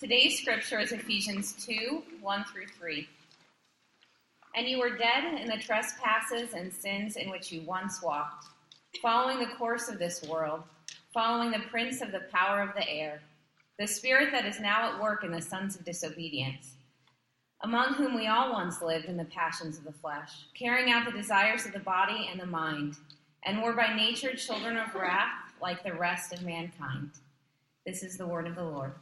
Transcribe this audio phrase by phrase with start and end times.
[0.00, 3.06] Today's scripture is Ephesians 2 1 through 3.
[4.56, 8.46] And you were dead in the trespasses and sins in which you once walked,
[9.02, 10.62] following the course of this world,
[11.12, 13.20] following the prince of the power of the air,
[13.78, 16.76] the spirit that is now at work in the sons of disobedience,
[17.62, 21.12] among whom we all once lived in the passions of the flesh, carrying out the
[21.12, 22.96] desires of the body and the mind,
[23.44, 27.10] and were by nature children of wrath like the rest of mankind.
[27.84, 28.92] This is the word of the Lord.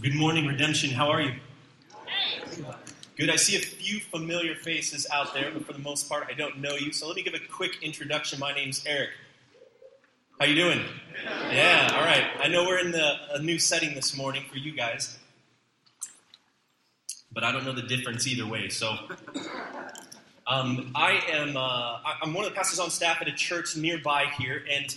[0.00, 0.90] Good morning, Redemption.
[0.90, 1.34] How are you?
[3.16, 3.28] Good.
[3.28, 6.58] I see a few familiar faces out there, but for the most part, I don't
[6.58, 6.90] know you.
[6.92, 8.38] So let me give a quick introduction.
[8.38, 9.10] My name's Erik.
[10.40, 10.80] How you doing?
[11.52, 11.90] Yeah.
[11.92, 12.24] All right.
[12.42, 15.18] I know we're in the, a new setting this morning for you guys,
[17.30, 18.70] but I don't know the difference either way.
[18.70, 18.96] So
[20.46, 21.58] um, I am.
[21.58, 24.96] Uh, I'm one of the pastors on staff at a church nearby here, and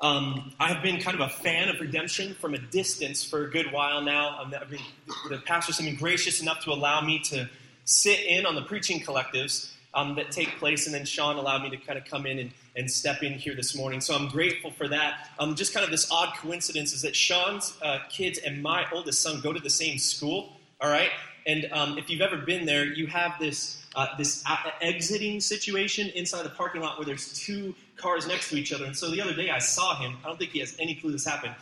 [0.00, 3.72] um, I've been kind of a fan of redemption from a distance for a good
[3.72, 4.40] while now.
[4.40, 4.80] Um, been,
[5.28, 7.46] the pastors have been gracious enough to allow me to
[7.84, 11.70] sit in on the preaching collectives um, that take place, and then Sean allowed me
[11.70, 14.00] to kind of come in and, and step in here this morning.
[14.00, 15.28] So I'm grateful for that.
[15.38, 19.20] Um, just kind of this odd coincidence is that Sean's uh, kids and my oldest
[19.20, 21.10] son go to the same school, all right?
[21.46, 24.42] And um, if you've ever been there, you have this uh, this
[24.80, 28.86] exiting situation inside the parking lot where there's two cars next to each other.
[28.86, 30.16] And so the other day I saw him.
[30.24, 31.54] I don't think he has any clue this happened.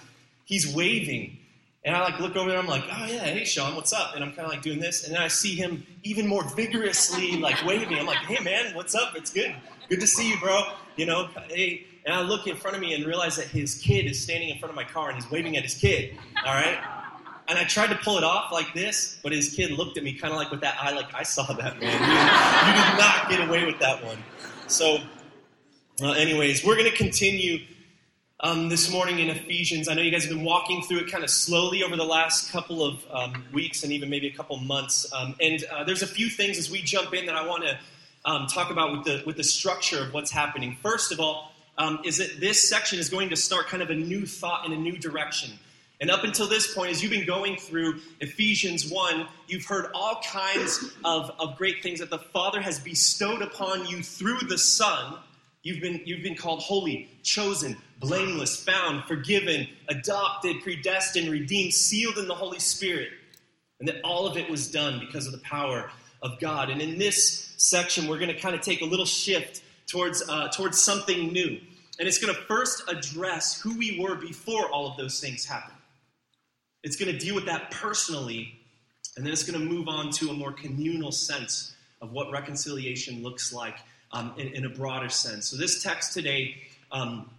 [0.44, 1.38] He's waving.
[1.84, 2.58] And I like look over there.
[2.58, 4.14] I'm like, oh yeah, hey Sean, what's up?
[4.14, 7.38] And I'm kind of like doing this, and then I see him even more vigorously
[7.38, 7.98] like waving.
[7.98, 9.16] I'm like, hey man, what's up?
[9.16, 9.54] It's good,
[9.88, 10.62] good to see you, bro.
[10.96, 11.86] You know, hey.
[12.06, 14.58] And I look in front of me and realize that his kid is standing in
[14.58, 16.16] front of my car and he's waving at his kid.
[16.46, 16.78] All right.
[17.46, 20.14] And I tried to pull it off like this, but his kid looked at me
[20.14, 21.82] kind of like with that eye, like, I saw that, man.
[21.82, 24.16] You, you did not get away with that one.
[24.66, 25.00] So,
[26.00, 27.58] well, anyways, we're going to continue
[28.42, 29.88] um, this morning in Ephesians.
[29.88, 32.50] I know you guys have been walking through it kind of slowly over the last
[32.50, 35.10] couple of um, weeks and even maybe a couple months.
[35.12, 37.78] Um, and uh, there's a few things as we jump in that I want to
[38.24, 40.76] um, talk about with the, with the structure of what's happening.
[40.82, 43.94] First of all, um, is that this section is going to start kind of a
[43.94, 45.50] new thought in a new direction.
[46.00, 50.22] And up until this point, as you've been going through Ephesians 1, you've heard all
[50.26, 55.18] kinds of, of great things that the Father has bestowed upon you through the Son.
[55.62, 62.28] You've been, you've been called holy, chosen, blameless, found, forgiven, adopted, predestined, redeemed, sealed in
[62.28, 63.10] the Holy Spirit.
[63.78, 65.91] And that all of it was done because of the power
[66.22, 66.70] of God.
[66.70, 70.49] And in this section, we're going to kind of take a little shift towards, uh,
[70.49, 71.59] towards something new.
[71.99, 75.76] And it's going to first address who we were before all of those things happened.
[76.82, 78.59] It's going to deal with that personally,
[79.16, 83.22] and then it's going to move on to a more communal sense of what reconciliation
[83.22, 83.76] looks like
[84.12, 85.48] um, in, in, a broader sense.
[85.48, 86.56] So, this text today
[86.93, 87.31] um,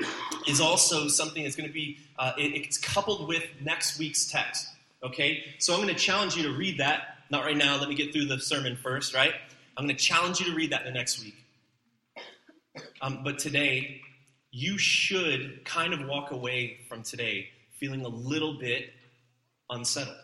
[0.48, 4.68] is also something that's going to be, uh, it, it's coupled with next week's text.
[5.04, 5.44] Okay?
[5.60, 7.18] So, I'm going to challenge you to read that.
[7.30, 9.34] Not right now, let me get through the sermon first, right?
[9.78, 11.36] I'm going to challenge you to read that in the next week.
[13.02, 14.02] Um, but today,
[14.52, 17.50] you should kind of walk away from today
[17.80, 18.94] feeling a little bit
[19.70, 20.18] unsettled.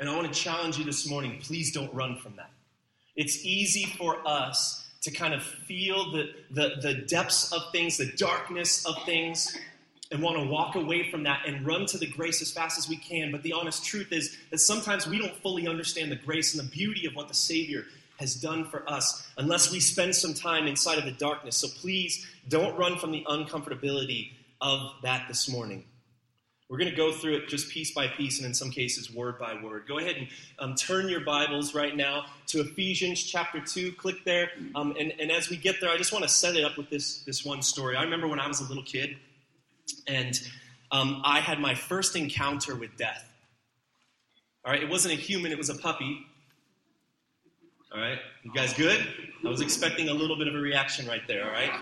[0.00, 2.50] And I want to challenge you this morning please don't run from that.
[3.18, 8.12] It's easy for us to kind of feel the, the, the depths of things, the
[8.12, 9.58] darkness of things,
[10.12, 12.88] and want to walk away from that and run to the grace as fast as
[12.88, 13.32] we can.
[13.32, 16.70] But the honest truth is that sometimes we don't fully understand the grace and the
[16.70, 17.86] beauty of what the Savior
[18.20, 21.56] has done for us unless we spend some time inside of the darkness.
[21.56, 24.30] So please don't run from the uncomfortability
[24.60, 25.84] of that this morning.
[26.68, 29.38] We're going to go through it just piece by piece and in some cases word
[29.38, 29.84] by word.
[29.88, 33.92] Go ahead and um, turn your Bibles right now to Ephesians chapter 2.
[33.92, 34.50] Click there.
[34.74, 36.90] Um, and, and as we get there, I just want to set it up with
[36.90, 37.96] this, this one story.
[37.96, 39.16] I remember when I was a little kid
[40.06, 40.38] and
[40.90, 43.24] um, I had my first encounter with death.
[44.62, 46.26] All right, it wasn't a human, it was a puppy.
[47.94, 49.06] All right, you guys good?
[49.42, 51.72] I was expecting a little bit of a reaction right there, all right?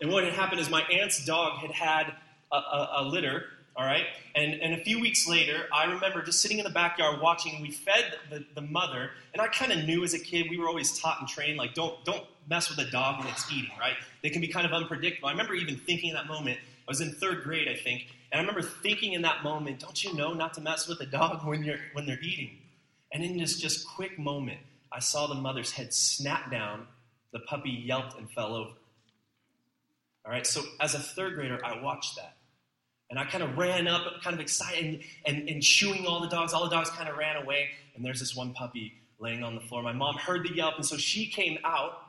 [0.00, 2.14] And what had happened is my aunt's dog had had
[2.52, 3.44] a, a, litter,
[3.76, 4.04] all right?
[4.34, 7.70] And, and a few weeks later, I remember just sitting in the backyard watching, we
[7.70, 9.10] fed the, the mother.
[9.32, 11.74] And I kind of knew as a kid, we were always taught and trained, like,
[11.74, 13.96] don't, don't mess with a dog when it's eating, right?
[14.22, 15.28] They can be kind of unpredictable.
[15.28, 18.38] I remember even thinking in that moment, I was in third grade, I think, and
[18.38, 21.46] I remember thinking in that moment, don't you know not to mess with a dog
[21.46, 22.58] when, you're, when they're eating?
[23.12, 24.60] And in this just quick moment,
[24.92, 26.86] I saw the mother's head snap down,
[27.32, 28.70] the puppy yelped and fell over.
[30.24, 32.36] All right, so as a third grader, I watched that.
[33.10, 36.52] And I kind of ran up, kind of excited, and, and, shooing all the dogs.
[36.52, 39.62] All the dogs kind of ran away, and there's this one puppy laying on the
[39.62, 39.82] floor.
[39.82, 42.02] My mom heard the yelp, and so she came out.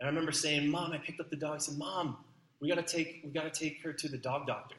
[0.00, 2.16] And I remember saying, "Mom, I picked up the dog." I said, "Mom,
[2.60, 4.76] we gotta take we gotta take her to the dog doctor."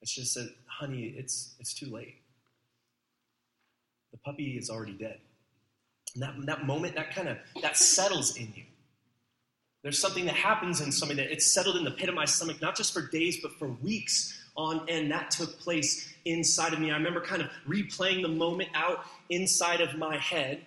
[0.00, 2.16] And she said, "Honey, it's it's too late.
[4.12, 5.20] The puppy is already dead."
[6.14, 8.64] And that that moment, that kind of that settles in you.
[9.84, 12.62] There's something that happens in somebody that it's settled in the pit of my stomach,
[12.62, 15.10] not just for days, but for weeks on end.
[15.10, 16.90] That took place inside of me.
[16.90, 20.62] I remember kind of replaying the moment out inside of my head.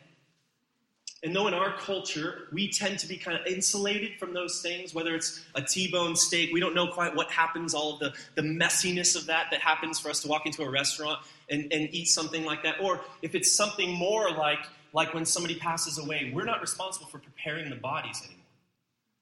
[1.24, 4.94] And though in our culture, we tend to be kind of insulated from those things,
[4.94, 8.44] whether it's a T-bone steak, we don't know quite what happens, all of the, the
[8.44, 12.08] messiness of that that happens for us to walk into a restaurant and, and eat
[12.08, 12.76] something like that.
[12.80, 14.60] Or if it's something more like,
[14.94, 18.37] like when somebody passes away, we're not responsible for preparing the bodies anymore.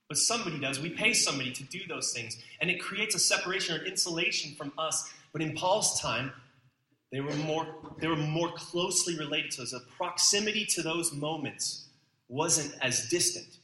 [0.07, 0.79] But somebody does.
[0.79, 2.37] We pay somebody to do those things.
[2.61, 5.11] And it creates a separation or insulation from us.
[5.33, 6.31] But in Paul's time,
[7.11, 7.67] they were more,
[7.99, 9.71] they were more closely related to us.
[9.71, 11.87] The proximity to those moments
[12.27, 13.57] wasn't as distant.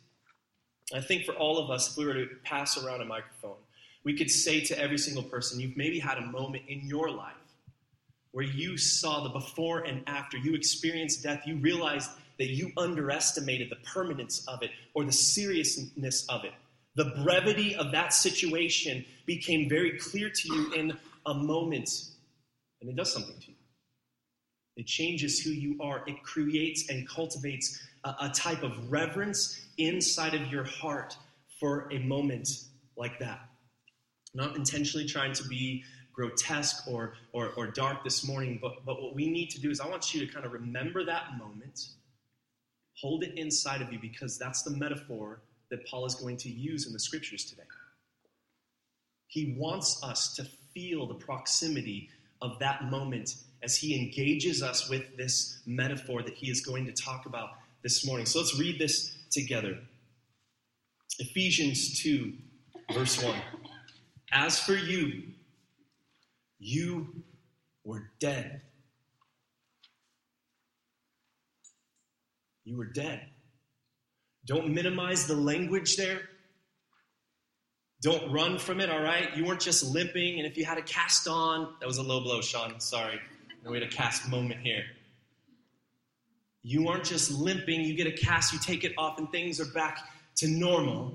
[0.93, 3.57] I think for all of us, if we were to pass around a microphone,
[4.03, 7.33] we could say to every single person, you've maybe had a moment in your life
[8.31, 12.09] where you saw the before and after, you experienced death, you realized
[12.41, 16.53] that you underestimated the permanence of it or the seriousness of it.
[16.95, 20.97] The brevity of that situation became very clear to you in
[21.27, 21.91] a moment,
[22.81, 23.57] and it does something to you.
[24.75, 30.33] It changes who you are, it creates and cultivates a, a type of reverence inside
[30.33, 31.15] of your heart
[31.59, 32.49] for a moment
[32.97, 33.39] like that.
[34.33, 39.13] Not intentionally trying to be grotesque or, or, or dark this morning, but, but what
[39.13, 41.79] we need to do is I want you to kind of remember that moment
[43.01, 46.85] Hold it inside of you because that's the metaphor that Paul is going to use
[46.85, 47.63] in the scriptures today.
[49.27, 52.09] He wants us to feel the proximity
[52.41, 56.91] of that moment as he engages us with this metaphor that he is going to
[56.91, 57.51] talk about
[57.81, 58.25] this morning.
[58.25, 59.79] So let's read this together.
[61.19, 62.33] Ephesians 2,
[62.93, 63.35] verse 1.
[64.31, 65.23] As for you,
[66.59, 67.23] you
[67.83, 68.61] were dead
[72.71, 73.19] You were dead.
[74.45, 76.21] Don't minimize the language there.
[78.01, 79.35] Don't run from it, all right?
[79.35, 82.21] You weren't just limping, and if you had a cast on, that was a low
[82.21, 82.79] blow, Sean.
[82.79, 83.19] Sorry.
[83.67, 84.85] we had a cast moment here.
[86.63, 89.71] You aren't just limping, you get a cast, you take it off, and things are
[89.73, 89.99] back
[90.37, 91.13] to normal.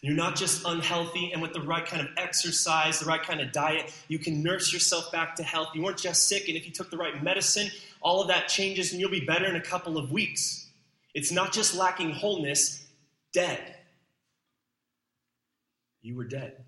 [0.00, 3.50] You're not just unhealthy, and with the right kind of exercise, the right kind of
[3.50, 5.70] diet, you can nurse yourself back to health.
[5.74, 7.68] You weren't just sick, and if you took the right medicine,
[8.00, 10.67] all of that changes and you'll be better in a couple of weeks.
[11.14, 12.86] It's not just lacking wholeness,
[13.32, 13.76] dead.
[16.02, 16.64] You were dead.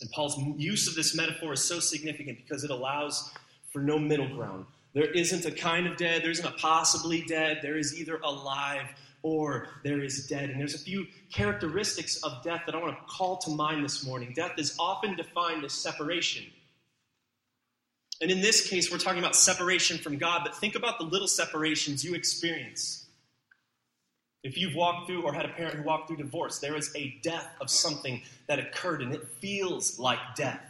[0.00, 3.32] And Paul's use of this metaphor is so significant because it allows
[3.72, 4.66] for no middle ground.
[4.92, 8.86] There isn't a kind of dead, there isn't a possibly dead, there is either alive
[9.22, 10.50] or there is dead.
[10.50, 14.04] And there's a few characteristics of death that I want to call to mind this
[14.04, 14.32] morning.
[14.34, 16.44] Death is often defined as separation.
[18.20, 21.26] And in this case, we're talking about separation from God, but think about the little
[21.26, 23.03] separations you experience.
[24.44, 27.18] If you've walked through or had a parent who walked through divorce, there is a
[27.22, 30.60] death of something that occurred and it feels like death.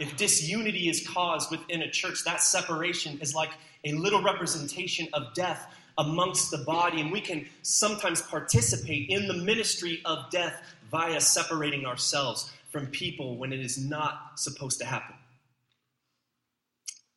[0.00, 3.50] If disunity is caused within a church, that separation is like
[3.84, 9.34] a little representation of death amongst the body, and we can sometimes participate in the
[9.34, 15.14] ministry of death via separating ourselves from people when it is not supposed to happen.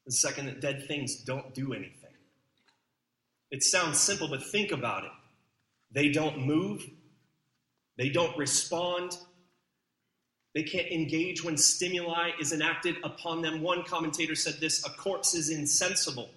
[0.05, 2.06] The second, that dead things don't do anything.
[3.51, 5.11] It sounds simple, but think about it.
[5.91, 6.85] They don't move,
[7.97, 9.17] they don't respond,
[10.57, 13.61] they can't engage when stimuli is enacted upon them.
[13.61, 16.31] One commentator said this a corpse is insensible.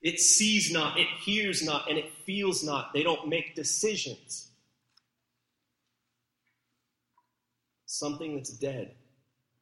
[0.00, 2.94] It sees not, it hears not, and it feels not.
[2.94, 4.48] They don't make decisions.
[7.84, 8.94] Something that's dead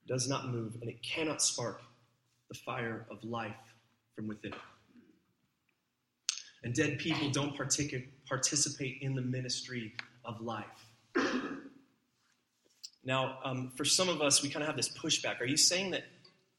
[0.06, 1.82] does not move, and it cannot spark
[2.48, 3.56] the fire of life
[4.14, 4.54] from within.
[6.64, 10.66] And dead people don't participate in the ministry of life.
[13.04, 15.40] Now, um, for some of us, we kind of have this pushback.
[15.40, 16.04] Are you saying that,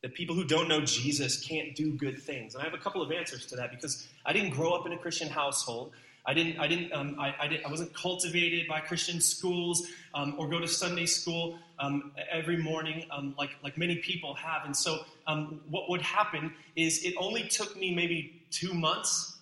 [0.02, 2.54] that people who don't know Jesus can't do good things?
[2.54, 4.92] And I have a couple of answers to that because I didn't grow up in
[4.92, 5.94] a Christian household.
[6.26, 10.36] I didn't, I didn't, um, I, I, didn't, I wasn't cultivated by Christian schools um,
[10.38, 14.66] or go to Sunday school um, every morning um, like, like many people have.
[14.66, 19.33] And so um, what would happen is it only took me maybe two months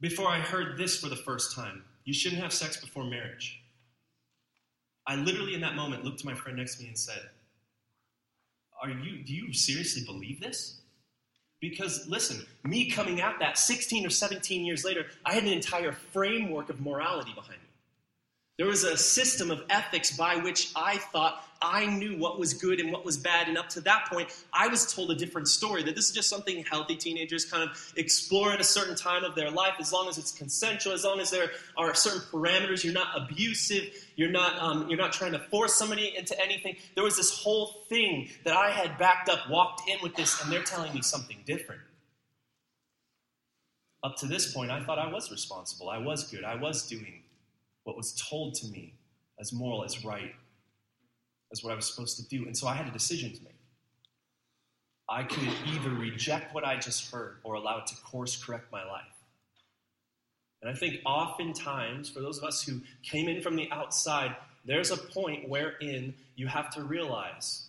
[0.00, 1.84] before I heard this for the first time.
[2.04, 3.60] You shouldn't have sex before marriage.
[5.06, 7.30] I literally in that moment looked to my friend next to me and said,
[8.82, 10.80] are you, do you seriously believe this?
[11.60, 15.92] Because listen, me coming at that 16 or 17 years later, I had an entire
[15.92, 17.69] framework of morality behind me.
[18.60, 22.78] There was a system of ethics by which I thought I knew what was good
[22.78, 23.48] and what was bad.
[23.48, 26.28] And up to that point, I was told a different story that this is just
[26.28, 30.10] something healthy teenagers kind of explore at a certain time of their life, as long
[30.10, 32.84] as it's consensual, as long as there are certain parameters.
[32.84, 33.94] You're not abusive.
[34.16, 36.76] You're not, um, you're not trying to force somebody into anything.
[36.94, 40.52] There was this whole thing that I had backed up, walked in with this, and
[40.52, 41.80] they're telling me something different.
[44.04, 45.88] Up to this point, I thought I was responsible.
[45.88, 46.44] I was good.
[46.44, 47.22] I was doing
[47.84, 48.94] what was told to me
[49.40, 50.34] as moral, as right,
[51.52, 52.46] as what I was supposed to do.
[52.46, 53.54] And so I had a decision to make.
[55.08, 58.84] I could either reject what I just heard or allow it to course correct my
[58.84, 59.02] life.
[60.62, 64.90] And I think oftentimes, for those of us who came in from the outside, there's
[64.90, 67.66] a point wherein you have to realize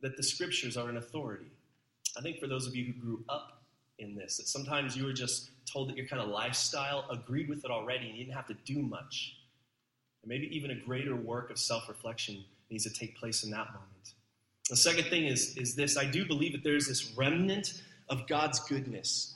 [0.00, 1.50] that the scriptures are an authority.
[2.16, 3.62] I think for those of you who grew up
[3.98, 7.64] in this, that sometimes you were just told that your kind of lifestyle agreed with
[7.64, 9.36] it already and you didn't have to do much.
[10.22, 13.66] And maybe even a greater work of self reflection needs to take place in that
[13.66, 14.14] moment.
[14.68, 18.60] The second thing is, is this I do believe that there's this remnant of God's
[18.60, 19.34] goodness.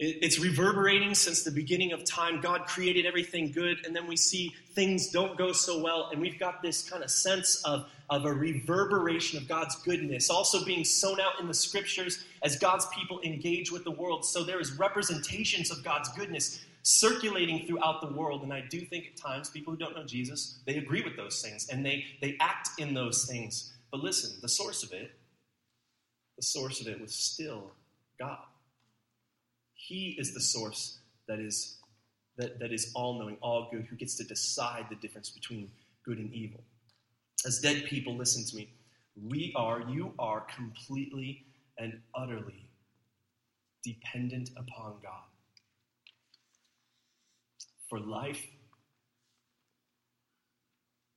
[0.00, 2.40] It's reverberating since the beginning of time.
[2.40, 6.38] God created everything good, and then we see things don't go so well, and we've
[6.38, 11.20] got this kind of sense of, of a reverberation of God's goodness, also being sown
[11.20, 14.24] out in the scriptures as God's people engage with the world.
[14.24, 19.06] So there is representations of God's goodness circulating throughout the world, and I do think
[19.06, 22.36] at times people who don't know Jesus, they agree with those things, and they, they
[22.40, 23.72] act in those things.
[23.90, 25.10] But listen, the source of it,
[26.36, 27.70] the source of it was still
[28.18, 28.44] God.
[29.72, 31.78] He is the source that is,
[32.36, 35.70] that, that is all knowing, all good, who gets to decide the difference between
[36.04, 36.60] good and evil.
[37.46, 38.70] As dead people, listen to me.
[39.22, 41.44] We are, you are completely
[41.78, 42.68] and utterly
[43.82, 45.24] dependent upon God
[47.88, 48.44] for life,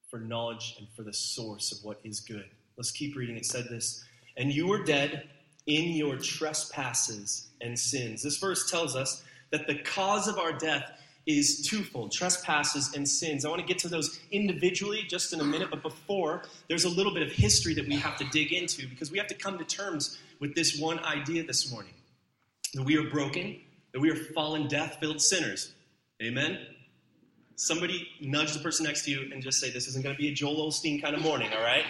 [0.09, 2.49] for knowledge, and for the source of what is good.
[2.77, 3.37] Let's keep reading.
[3.37, 4.03] It said this
[4.35, 5.29] And you were dead
[5.65, 8.21] in your trespasses and sins.
[8.23, 10.91] This verse tells us that the cause of our death
[11.27, 13.45] is twofold trespasses and sins.
[13.45, 16.89] I want to get to those individually just in a minute, but before, there's a
[16.89, 19.57] little bit of history that we have to dig into because we have to come
[19.57, 21.93] to terms with this one idea this morning
[22.73, 23.59] that we are broken,
[23.91, 25.73] that we are fallen, death filled sinners.
[26.23, 26.59] Amen?
[27.57, 30.29] Somebody nudge the person next to you and just say, This isn't going to be
[30.29, 31.85] a Joel Osteen kind of morning, all right?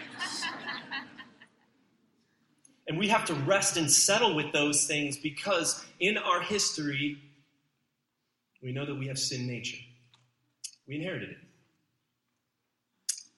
[2.87, 7.17] And we have to rest and settle with those things because in our history,
[8.67, 9.77] we know that we have sin nature.
[10.89, 11.37] We inherited it.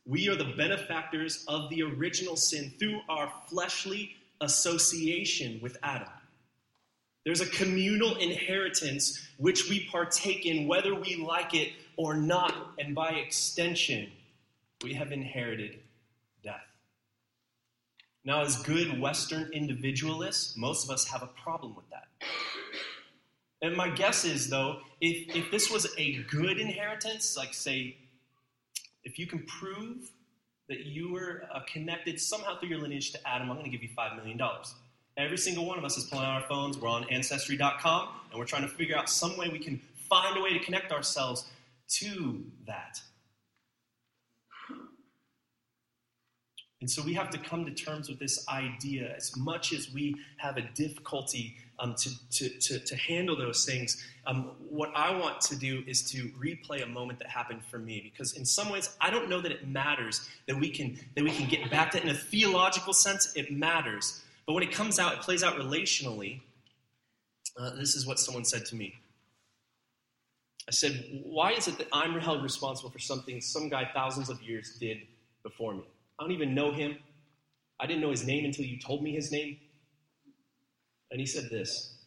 [0.08, 6.10] We are the benefactors of the original sin through our fleshly association with Adam.
[7.26, 12.96] There's a communal inheritance which we partake in, whether we like it or not, and
[12.96, 14.12] by extension,
[14.84, 15.78] we have inherited
[16.44, 16.66] death.
[18.26, 22.08] Now, as good Western individualists, most of us have a problem with that.
[23.62, 27.98] And my guess is, though, if, if this was a good inheritance, like say,
[29.04, 30.12] if you can prove
[30.70, 33.84] that you were uh, connected somehow through your lineage to Adam, I'm going to give
[33.84, 34.40] you $5 million.
[35.18, 36.78] Every single one of us is pulling out our phones.
[36.78, 40.42] We're on Ancestry.com, and we're trying to figure out some way we can find a
[40.42, 41.46] way to connect ourselves
[41.90, 43.02] to that.
[46.82, 50.16] And so we have to come to terms with this idea as much as we
[50.38, 54.06] have a difficulty um, to, to, to, to, handle those things.
[54.26, 58.02] Um, what I want to do is to replay a moment that happened for me
[58.02, 61.32] because in some ways I don't know that it matters that we can, that we
[61.32, 63.34] can get back to it in a theological sense.
[63.36, 64.22] It matters.
[64.46, 66.42] But when it comes out, it plays out relationally.
[67.58, 68.96] Uh, this is what someone said to me.
[70.68, 74.42] I said, Why is it that I'm held responsible for something some guy thousands of
[74.42, 75.00] years did
[75.44, 75.84] before me?
[76.20, 76.98] I don't even know him.
[77.80, 79.58] I didn't know his name until you told me his name.
[81.12, 81.98] And he said this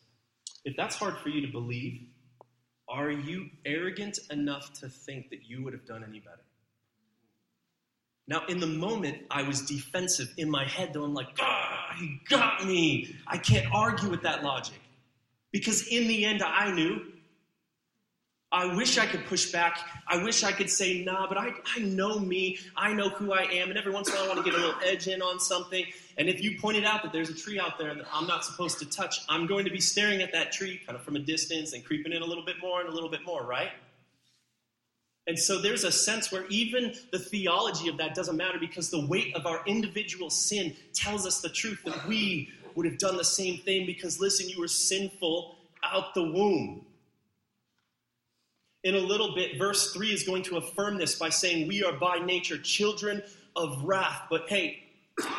[0.64, 2.02] If that's hard for you to believe,
[2.88, 6.42] are you arrogant enough to think that you would have done any better?
[8.28, 12.20] Now, in the moment, I was defensive in my head, though I'm like, ah, he
[12.28, 13.16] got me.
[13.26, 14.78] I can't argue with that logic.
[15.50, 17.00] Because in the end, I knew
[18.52, 19.78] I wish I could push back.
[20.06, 22.58] I wish I could say, nah, but I, I know me.
[22.76, 23.70] I know who I am.
[23.70, 25.40] And every once in a while, I want to get a little edge in on
[25.40, 25.86] something.
[26.18, 28.78] And if you pointed out that there's a tree out there that I'm not supposed
[28.80, 31.72] to touch, I'm going to be staring at that tree kind of from a distance
[31.72, 33.70] and creeping in a little bit more and a little bit more, right?
[35.26, 39.06] And so there's a sense where even the theology of that doesn't matter because the
[39.06, 43.24] weight of our individual sin tells us the truth that we would have done the
[43.24, 46.84] same thing because, listen, you were sinful out the womb.
[48.84, 51.92] In a little bit, verse 3 is going to affirm this by saying, We are
[51.92, 53.22] by nature children
[53.54, 54.22] of wrath.
[54.28, 54.82] But hey,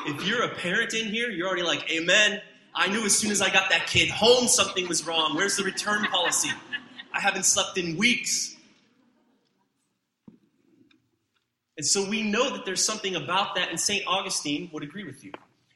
[0.06, 2.42] if you're a parent in here, you're already like, Amen.
[2.76, 5.36] I knew as soon as I got that kid home something was wrong.
[5.36, 6.50] Where's the return policy?
[7.14, 8.56] I haven't slept in weeks.
[11.78, 14.04] And so we know that there's something about that, and St.
[14.08, 15.32] Augustine would agree with you.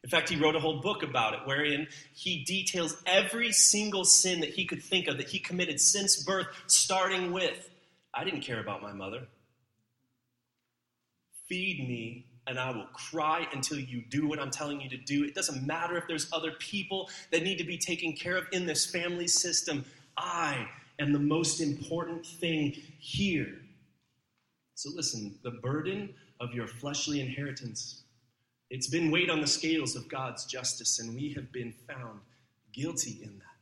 [0.08, 4.40] In fact, he wrote a whole book about it, wherein he details every single sin
[4.40, 7.70] that he could think of that he committed since birth, starting with
[8.14, 9.28] I didn't care about my mother.
[11.50, 15.26] Feed me, and I will cry until you do what I'm telling you to do.
[15.26, 18.66] It doesn't matter if there's other people that need to be taken care of in
[18.66, 19.84] this family system.
[20.16, 23.60] I am the most important thing here.
[24.76, 28.04] So listen, the burden of your fleshly inheritance,
[28.69, 32.19] it's been weighed on the scales of God's justice, and we have been found
[32.74, 33.57] guilty in that.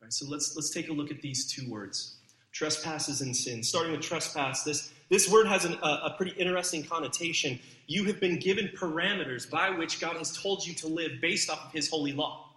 [0.00, 2.16] All right, so let's let's take a look at these two words.
[2.52, 3.62] Trespasses and sin.
[3.62, 7.60] Starting with trespass, this, this word has an, a, a pretty interesting connotation.
[7.86, 11.66] You have been given parameters by which God has told you to live based off
[11.66, 12.49] of his holy law.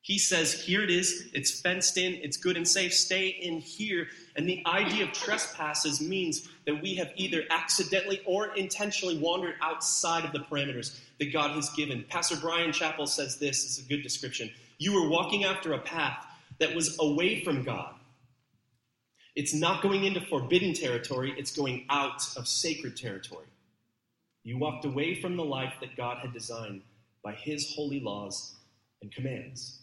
[0.00, 4.08] He says, Here it is, it's fenced in, it's good and safe, stay in here.
[4.36, 10.24] And the idea of trespasses means that we have either accidentally or intentionally wandered outside
[10.24, 12.04] of the parameters that God has given.
[12.08, 14.50] Pastor Bryan Chapell says this, it's a good description.
[14.78, 16.24] You were walking after a path
[16.58, 17.94] that was away from God.
[19.34, 23.46] It's not going into forbidden territory, it's going out of sacred territory.
[24.42, 26.82] You walked away from the life that God had designed
[27.22, 28.54] by His holy laws
[29.02, 29.77] and commands.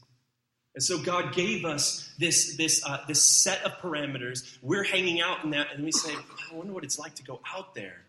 [0.76, 4.58] And so God gave us this, this, uh, this set of parameters.
[4.62, 7.40] We're hanging out in that, and we say, I wonder what it's like to go
[7.56, 8.04] out there.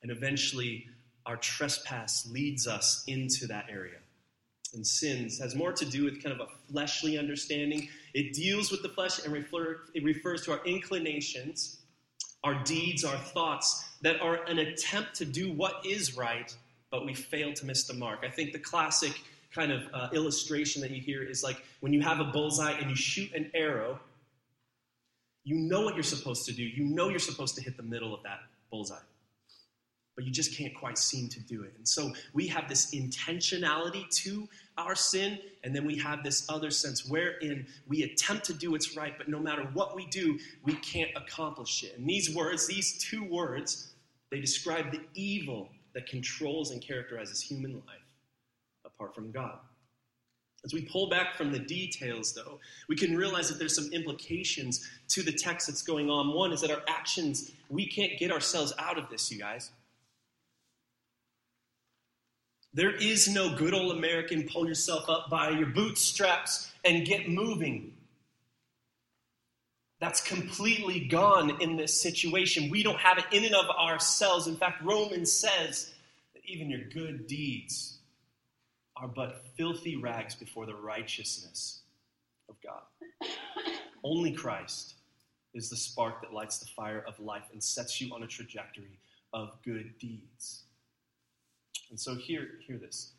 [0.00, 0.86] And eventually,
[1.26, 3.98] our trespass leads us into that area.
[4.74, 7.88] And sins has more to do with kind of a fleshly understanding.
[8.14, 11.78] It deals with the flesh and refer, it refers to our inclinations,
[12.44, 16.54] our deeds, our thoughts that are an attempt to do what is right,
[16.90, 18.20] but we fail to miss the mark.
[18.24, 19.20] I think the classic
[19.54, 22.90] kind of uh, illustration that you hear is like when you have a bullseye and
[22.90, 24.00] you shoot an arrow,
[25.44, 26.62] you know what you're supposed to do.
[26.62, 28.96] You know you're supposed to hit the middle of that bullseye,
[30.14, 31.72] but you just can't quite seem to do it.
[31.76, 36.70] And so we have this intentionality to our sin, and then we have this other
[36.70, 40.74] sense wherein we attempt to do what's right, but no matter what we do, we
[40.76, 41.98] can't accomplish it.
[41.98, 43.92] And these words, these two words,
[44.30, 48.01] they describe the evil that controls and characterizes human life
[49.02, 49.58] apart from God.
[50.64, 54.88] As we pull back from the details, though, we can realize that there's some implications
[55.08, 56.32] to the text that's going on.
[56.32, 59.72] One is that our actions, we can't get ourselves out of this, you guys.
[62.72, 67.94] There is no good old American pull yourself up by your bootstraps and get moving.
[70.00, 72.70] That's completely gone in this situation.
[72.70, 74.46] We don't have it in and of ourselves.
[74.46, 75.92] In fact, Romans says
[76.34, 77.98] that even your good deeds
[79.02, 81.80] are but filthy rags before the righteousness
[82.48, 82.82] of God.
[84.04, 84.94] Only Christ
[85.54, 89.00] is the spark that lights the fire of life and sets you on a trajectory
[89.32, 90.62] of good deeds.
[91.90, 93.12] And so, hear, hear this.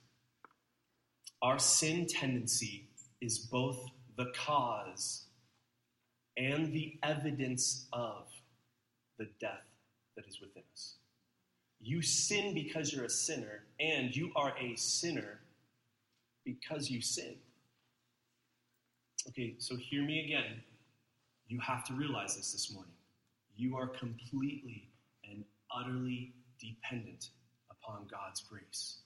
[1.41, 2.88] Our sin tendency
[3.19, 5.26] is both the cause
[6.38, 8.28] and the evidence of
[9.19, 9.65] the death
[10.15, 10.96] that is within us.
[11.82, 15.41] You sin because you're a sinner, and you are a sinner
[16.45, 17.38] because you sinned.
[19.29, 20.62] Okay, so hear me again.
[21.47, 22.93] You have to realize this this morning.
[23.56, 24.89] You are completely
[25.29, 27.29] and utterly dependent
[27.69, 28.97] upon God's grace.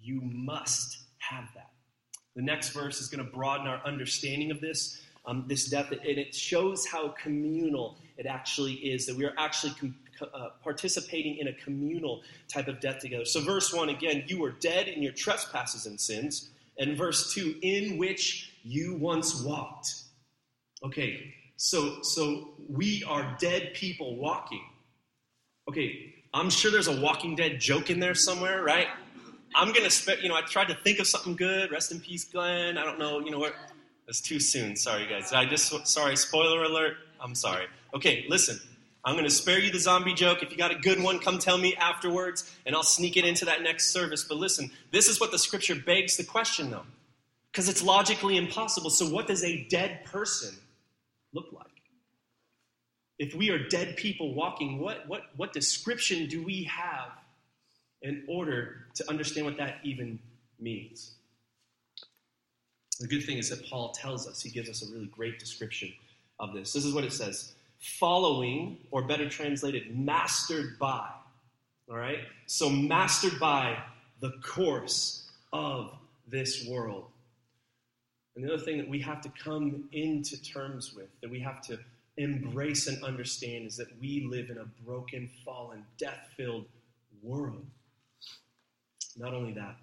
[0.00, 1.70] You must have that.
[2.36, 6.00] The next verse is going to broaden our understanding of this, um, this death, and
[6.02, 11.48] it shows how communal it actually is, that we are actually com- uh, participating in
[11.48, 13.24] a communal type of death together.
[13.24, 16.50] So, verse 1 again, you were dead in your trespasses and sins.
[16.78, 19.94] And verse 2, in which you once walked.
[20.84, 24.64] Okay, so, so we are dead people walking.
[25.68, 28.88] Okay, I'm sure there's a Walking Dead joke in there somewhere, right?
[29.54, 31.70] I'm gonna spend, you know, I tried to think of something good.
[31.70, 32.76] Rest in peace, Glenn.
[32.76, 33.54] I don't know, you know what?
[34.08, 34.76] It's too soon.
[34.76, 35.32] Sorry, guys.
[35.32, 36.96] I just, sorry, spoiler alert.
[37.20, 37.66] I'm sorry.
[37.94, 38.58] Okay, listen.
[39.04, 40.42] I'm going to spare you the zombie joke.
[40.42, 43.44] If you got a good one, come tell me afterwards, and I'll sneak it into
[43.44, 44.24] that next service.
[44.24, 46.86] But listen, this is what the scripture begs the question, though,
[47.52, 48.88] because it's logically impossible.
[48.88, 50.54] So, what does a dead person
[51.34, 51.66] look like?
[53.18, 57.10] If we are dead people walking, what, what, what description do we have
[58.00, 60.18] in order to understand what that even
[60.58, 61.12] means?
[63.00, 65.92] The good thing is that Paul tells us, he gives us a really great description
[66.40, 66.72] of this.
[66.72, 67.53] This is what it says
[67.84, 71.08] following, or better translated, mastered by.
[71.88, 72.20] All right?
[72.46, 73.76] So, mastered by
[74.20, 75.92] the course of
[76.26, 77.06] this world.
[78.34, 81.60] And the other thing that we have to come into terms with, that we have
[81.62, 81.78] to
[82.16, 86.64] embrace and understand, is that we live in a broken, fallen, death filled
[87.22, 87.66] world.
[89.16, 89.76] Not only that,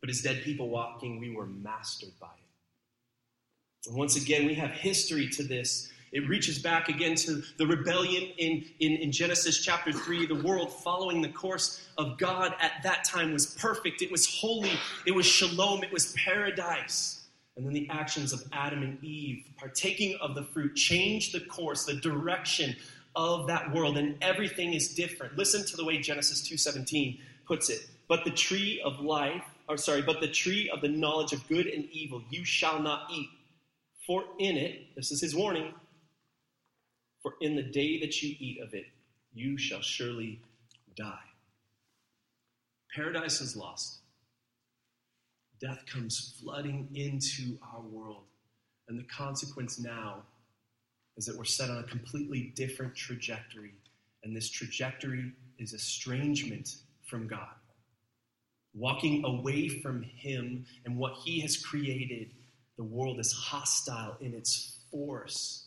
[0.00, 3.88] but as dead people walking, we were mastered by it.
[3.88, 5.90] And once again, we have history to this.
[6.12, 10.26] It reaches back again to the rebellion in, in, in, Genesis chapter 3.
[10.26, 14.02] The world following the course of God at that time was perfect.
[14.02, 14.78] It was holy.
[15.06, 15.82] It was shalom.
[15.82, 17.24] It was paradise.
[17.56, 21.86] And then the actions of Adam and Eve, partaking of the fruit, changed the course,
[21.86, 22.76] the direction
[23.16, 25.36] of that world, and everything is different.
[25.36, 27.86] Listen to the way Genesis 2:17 puts it.
[28.08, 31.66] But the tree of life or sorry, but the tree of the knowledge of good
[31.66, 33.28] and evil you shall not eat.
[34.06, 35.72] For in it, this is his warning,
[37.22, 38.86] for in the day that you eat of it,
[39.34, 40.40] you shall surely
[40.96, 41.28] die.
[42.94, 44.00] Paradise is lost.
[45.60, 48.24] Death comes flooding into our world.
[48.88, 50.22] And the consequence now
[51.16, 53.74] is that we're set on a completely different trajectory.
[54.24, 57.54] And this trajectory is estrangement from God
[58.74, 62.30] walking away from Him and what He has created,
[62.76, 65.61] the world is hostile in its force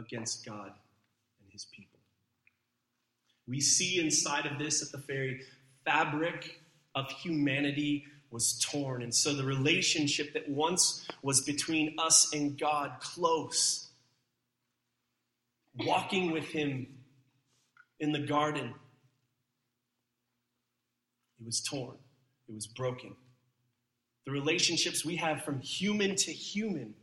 [0.00, 0.72] against God
[1.42, 1.98] and His people.
[3.46, 5.42] We see inside of this that the very
[5.84, 6.60] fabric
[6.94, 9.02] of humanity was torn.
[9.02, 13.88] And so the relationship that once was between us and God close,
[15.74, 16.86] walking with Him
[17.98, 18.74] in the garden,
[21.40, 21.96] it was torn,
[22.48, 23.16] it was broken.
[24.26, 26.94] The relationships we have from human to human,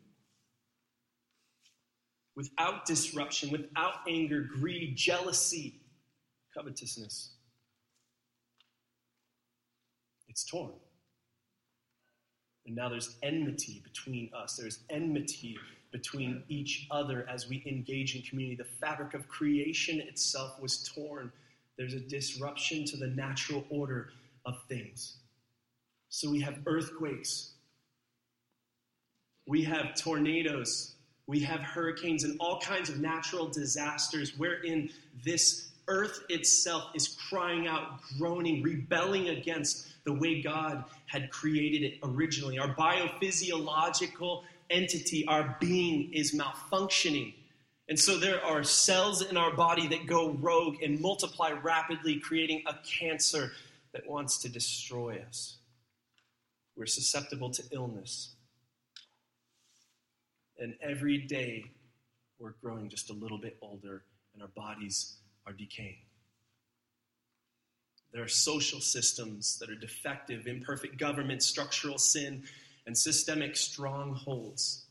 [2.37, 5.73] without disruption, without anger, greed, jealousy,
[6.53, 7.31] covetousness,
[10.29, 10.71] it's torn.
[12.67, 14.55] And now there's enmity between us.
[14.55, 15.57] There's enmity
[15.91, 18.55] between each other as we engage in community.
[18.55, 21.31] The fabric of creation itself was torn.
[21.75, 24.09] There's a disruption to the natural order
[24.45, 25.17] of things.
[26.09, 27.53] So we have earthquakes,
[29.47, 30.96] we have tornadoes,
[31.27, 34.89] we have hurricanes, and all kinds of natural disasters wherein
[35.23, 41.99] this earth itself is crying out, groaning, rebelling against the way God had created it
[42.03, 42.57] originally.
[42.59, 47.33] Our biophysiological entity, our being, is malfunctioning.
[47.89, 52.63] And so there are cells in our body that go rogue and multiply rapidly, creating
[52.67, 53.51] a cancer
[53.93, 55.57] that wants to destroy us.
[56.75, 58.35] We're susceptible to illness.
[60.59, 61.63] And every day
[62.39, 65.97] we're growing just a little bit older and our bodies are decaying.
[68.13, 72.43] There are social systems that are defective, imperfect government, structural sin,
[72.85, 74.87] and systemic strongholds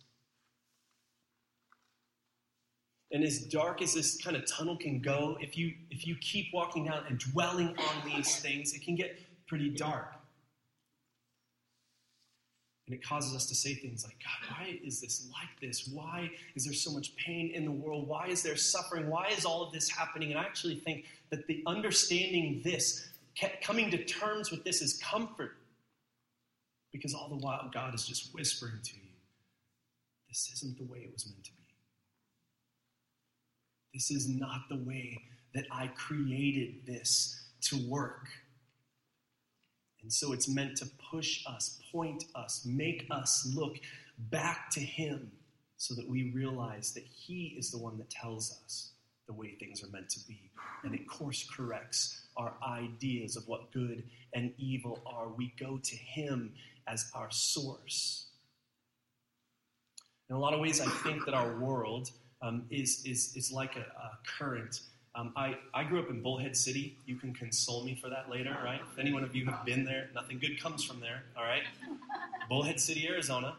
[3.13, 6.53] And as dark as this kind of tunnel can go, if you if you keep
[6.53, 10.16] walking down and dwelling on these things, it can get pretty dark.
[12.87, 15.89] And it causes us to say things like, God, why is this like this?
[15.89, 18.07] Why is there so much pain in the world?
[18.07, 19.09] Why is there suffering?
[19.09, 20.31] Why is all of this happening?
[20.31, 23.09] And I actually think that the understanding this,
[23.61, 25.57] coming to terms with this, is comfort.
[26.93, 29.03] Because all the while, God is just whispering to you,
[30.29, 31.57] this isn't the way it was meant to be.
[33.93, 35.21] This is not the way
[35.55, 38.29] that I created this to work.
[40.07, 43.81] And so it's meant to push us, point us, make us look
[44.31, 45.33] back to Him
[45.79, 48.93] so that we realize that He is the one that tells us
[49.27, 50.53] the way things are meant to be.
[50.85, 55.27] And it course corrects our ideas of what good and evil are.
[55.27, 56.53] We go to Him
[56.87, 58.29] as our source.
[60.31, 63.75] In a lot of ways, I think that our world um, is, is, is like
[63.75, 64.83] a, a current.
[65.17, 66.95] Um, I, I grew up in Bullhead City.
[67.07, 68.81] You can console me for that later, right?
[68.93, 71.63] If any one of you have been there, nothing good comes from there, all right?
[72.51, 73.57] Bullhead City, Arizona.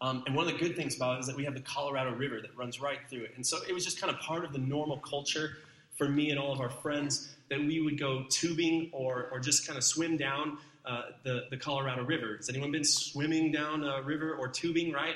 [0.00, 2.10] Um, and one of the good things about it is that we have the Colorado
[2.10, 3.32] River that runs right through it.
[3.36, 5.58] And so it was just kind of part of the normal culture
[5.96, 9.68] for me and all of our friends that we would go tubing or, or just
[9.68, 12.36] kind of swim down uh, the, the Colorado River.
[12.36, 15.14] Has anyone been swimming down a river or tubing, right?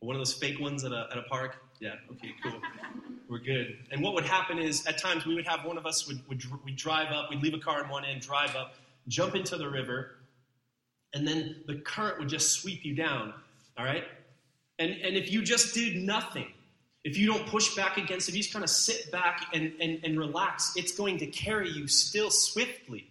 [0.00, 1.56] One of those fake ones at a, at a park?
[1.80, 2.60] Yeah, okay, cool.
[3.28, 3.78] We're good.
[3.90, 6.42] And what would happen is at times we would have one of us would, would
[6.64, 8.74] we'd drive up, we'd leave a car in one end, drive up,
[9.08, 10.16] jump into the river,
[11.14, 13.32] and then the current would just sweep you down,
[13.78, 14.04] all right?
[14.78, 16.52] And, and if you just did nothing,
[17.02, 20.00] if you don't push back against it, you just kind of sit back and, and,
[20.04, 23.08] and relax, it's going to carry you still swiftly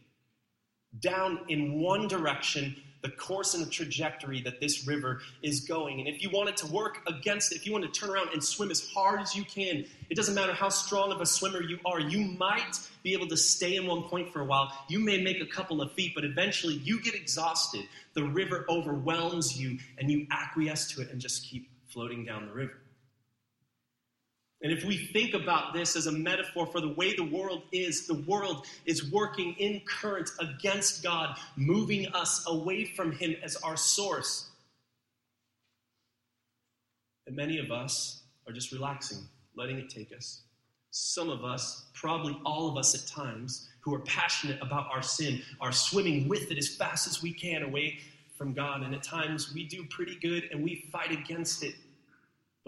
[0.99, 5.99] down in one direction the course and the trajectory that this river is going.
[5.99, 8.43] And if you wanted to work against it, if you want to turn around and
[8.43, 11.79] swim as hard as you can, it doesn't matter how strong of a swimmer you
[11.85, 14.71] are, you might be able to stay in one point for a while.
[14.89, 17.85] You may make a couple of feet, but eventually you get exhausted.
[18.13, 22.53] The river overwhelms you, and you acquiesce to it and just keep floating down the
[22.53, 22.77] river.
[24.61, 28.07] And if we think about this as a metaphor for the way the world is,
[28.07, 33.77] the world is working in current against God, moving us away from Him as our
[33.77, 34.49] source.
[37.25, 39.19] And many of us are just relaxing,
[39.55, 40.41] letting it take us.
[40.91, 45.41] Some of us, probably all of us at times, who are passionate about our sin,
[45.61, 47.99] are swimming with it as fast as we can away
[48.37, 48.81] from God.
[48.81, 51.75] And at times we do pretty good and we fight against it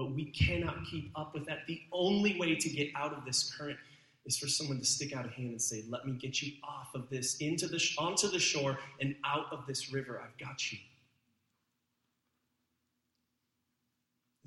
[0.01, 1.59] but we cannot keep up with that.
[1.67, 3.77] The only way to get out of this current
[4.25, 6.95] is for someone to stick out a hand and say, "Let me get you off
[6.95, 10.19] of this, into the onto the shore, and out of this river.
[10.19, 10.79] I've got you."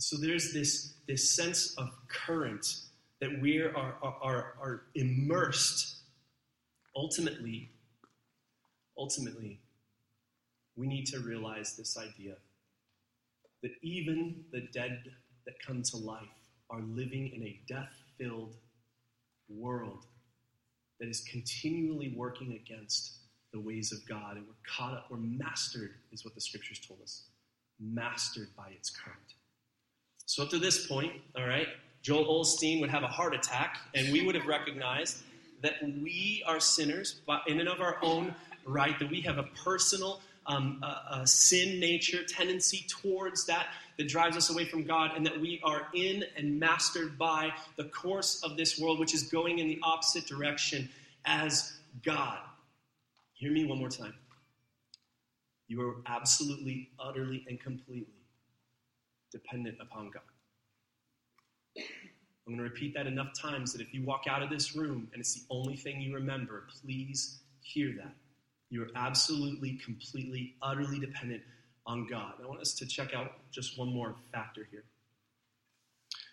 [0.01, 2.67] So there's this, this sense of current
[3.21, 5.99] that we are, are, are, are immersed.
[6.97, 7.71] Ultimately,
[8.99, 9.61] ultimately,
[10.75, 12.35] we need to realize this idea
[13.63, 15.05] that even the dead
[15.47, 16.29] that come to life
[16.71, 18.55] are living in a death filled
[19.49, 20.05] world
[21.01, 23.15] that is continually working against
[23.53, 24.37] the ways of God.
[24.37, 27.25] And we're caught up, we're mastered, is what the scriptures told us.
[27.81, 29.35] Mastered by its current.
[30.27, 31.69] So, up to this point, all right,
[32.03, 35.19] Joel Osteen would have a heart attack, and we would have recognized
[35.63, 38.35] that we are sinners, in and of our own
[38.67, 44.09] right, that we have a personal um, a, a sin nature, tendency towards that that
[44.09, 48.43] drives us away from God, and that we are in and mastered by the course
[48.43, 50.89] of this world, which is going in the opposite direction
[51.25, 52.39] as God.
[53.35, 54.15] Hear me one more time.
[55.69, 58.15] You are absolutely, utterly, and completely
[59.31, 60.23] dependent upon God.
[61.77, 65.09] I'm going to repeat that enough times that if you walk out of this room
[65.13, 68.15] and it's the only thing you remember, please hear that.
[68.71, 71.43] You are absolutely, completely, utterly dependent
[71.87, 72.35] on God.
[72.43, 74.85] I want us to check out just one more factor here.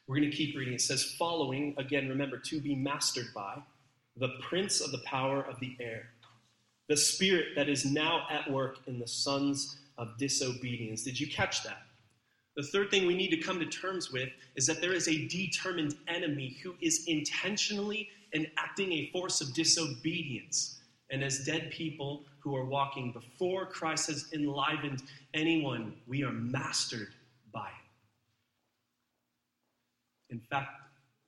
[0.08, 0.74] We're going to keep reading.
[0.74, 3.62] It says, following, again, remember, to be mastered by
[4.18, 6.10] the prince of the power of the air,
[6.90, 11.04] the spirit that is now at work in the sons of disobedience.
[11.04, 11.84] Did you catch that?
[12.58, 15.28] The third thing we need to come to terms with is that there is a
[15.28, 20.81] determined enemy who is intentionally enacting a force of disobedience.
[21.12, 27.10] And as dead people who are walking before Christ has enlivened anyone, we are mastered
[27.54, 27.74] by it.
[30.34, 30.70] In fact,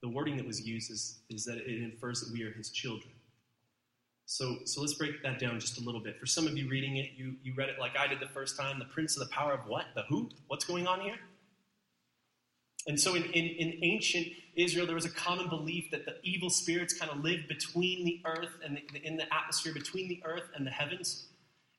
[0.01, 3.11] the wording that was used is, is that it infers that we are his children.
[4.25, 6.17] So, so let's break that down just a little bit.
[6.17, 8.57] For some of you reading it, you, you read it like I did the first
[8.57, 8.79] time.
[8.79, 9.85] The prince of the power of what?
[9.95, 10.29] The who?
[10.47, 11.17] What's going on here?
[12.87, 16.49] And so in, in, in, ancient Israel, there was a common belief that the evil
[16.49, 20.49] spirits kind of lived between the earth and the, in the atmosphere, between the earth
[20.55, 21.27] and the heavens.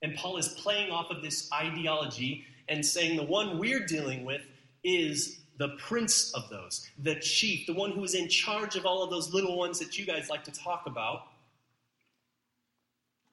[0.03, 4.43] And Paul is playing off of this ideology and saying the one we're dealing with
[4.83, 9.03] is the prince of those, the chief, the one who is in charge of all
[9.03, 11.27] of those little ones that you guys like to talk about.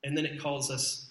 [0.03, 1.10] And then it calls us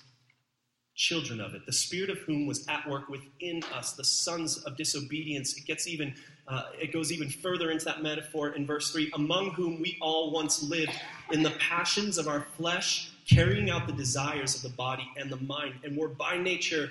[1.00, 4.76] children of it, the spirit of whom was at work within us, the sons of
[4.76, 5.56] disobedience.
[5.56, 6.14] It gets even,
[6.46, 10.30] uh, it goes even further into that metaphor in verse three, among whom we all
[10.30, 10.92] once lived
[11.32, 15.38] in the passions of our flesh, carrying out the desires of the body and the
[15.38, 16.90] mind, and were by nature,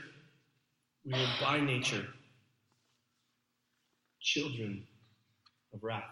[1.05, 2.07] we were by nature
[4.21, 4.87] children
[5.71, 6.03] of wrath,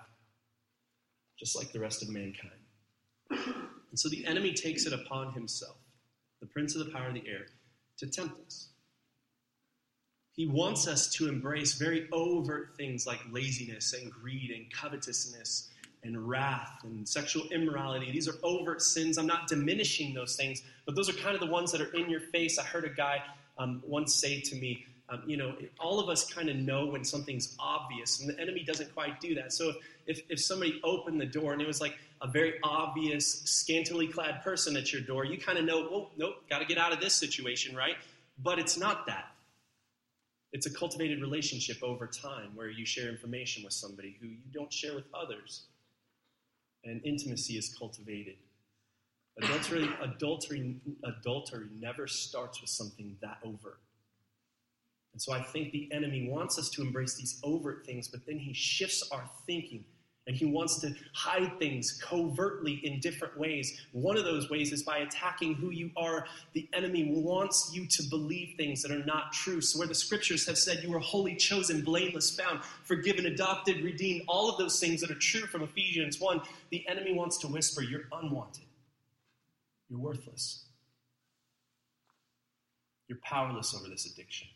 [1.39, 2.51] just like the rest of mankind.
[3.31, 5.77] And so the enemy takes it upon himself,
[6.41, 7.47] the prince of the power of the air
[7.97, 8.67] to tempt us.
[10.31, 15.69] He wants us to embrace very overt things like laziness and greed and covetousness
[16.03, 18.11] and wrath and sexual immorality.
[18.11, 19.17] These are overt sins.
[19.17, 22.09] I'm not diminishing those things, but those are kind of the ones that are in
[22.09, 22.59] your face.
[22.59, 23.23] I heard a guy
[23.57, 27.03] um, once say to me, um, you know, all of us kind of know when
[27.03, 29.53] something's obvious, and the enemy doesn't quite do that.
[29.53, 33.41] So if, if, if somebody opened the door and it was like, a very obvious,
[33.43, 36.77] scantily clad person at your door, you kind of know, oh, nope, got to get
[36.77, 37.95] out of this situation, right?
[38.41, 39.31] But it's not that.
[40.53, 44.71] It's a cultivated relationship over time where you share information with somebody who you don't
[44.71, 45.63] share with others.
[46.83, 48.35] And intimacy is cultivated.
[49.41, 53.79] Adultery, adultery, adultery never starts with something that overt.
[55.13, 58.39] And so I think the enemy wants us to embrace these overt things, but then
[58.39, 59.83] he shifts our thinking
[60.27, 63.79] and he wants to hide things covertly in different ways.
[63.93, 66.25] One of those ways is by attacking who you are.
[66.51, 69.61] The enemy wants you to believe things that are not true.
[69.61, 74.23] So, where the scriptures have said you are holy, chosen, blameless, found, forgiven, adopted, redeemed,
[74.27, 77.81] all of those things that are true from Ephesians 1, the enemy wants to whisper,
[77.81, 78.65] You're unwanted.
[79.89, 80.65] You're worthless.
[83.07, 84.49] You're powerless over this addiction.